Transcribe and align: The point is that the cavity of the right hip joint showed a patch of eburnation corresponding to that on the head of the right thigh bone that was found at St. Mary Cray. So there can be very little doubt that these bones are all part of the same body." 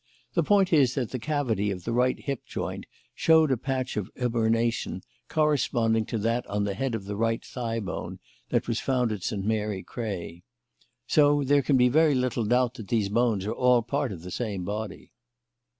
The 0.33 0.41
point 0.41 0.73
is 0.73 0.95
that 0.95 1.11
the 1.11 1.19
cavity 1.19 1.69
of 1.69 1.83
the 1.83 1.93
right 1.93 2.19
hip 2.19 2.43
joint 2.47 2.87
showed 3.13 3.51
a 3.51 3.55
patch 3.55 3.95
of 3.97 4.09
eburnation 4.15 5.03
corresponding 5.29 6.05
to 6.05 6.17
that 6.17 6.43
on 6.47 6.63
the 6.63 6.73
head 6.73 6.95
of 6.95 7.05
the 7.05 7.15
right 7.15 7.45
thigh 7.45 7.79
bone 7.79 8.17
that 8.49 8.67
was 8.67 8.79
found 8.79 9.11
at 9.11 9.21
St. 9.21 9.45
Mary 9.45 9.83
Cray. 9.83 10.41
So 11.05 11.43
there 11.43 11.61
can 11.61 11.77
be 11.77 11.87
very 11.87 12.15
little 12.15 12.45
doubt 12.45 12.73
that 12.73 12.87
these 12.87 13.09
bones 13.09 13.45
are 13.45 13.53
all 13.53 13.83
part 13.83 14.11
of 14.11 14.23
the 14.23 14.31
same 14.31 14.65
body." 14.65 15.13